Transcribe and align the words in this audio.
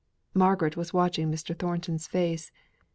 Margaret 0.33 0.75
was 0.75 0.95
watching 0.95 1.31
Mr 1.31 1.55
Thornton's 1.55 2.07
face. 2.07 2.51